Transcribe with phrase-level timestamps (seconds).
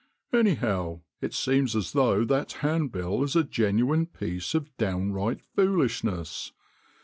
[0.33, 6.53] Anyhow, it seems as though that handbill is a genuine piece of downright foolishness.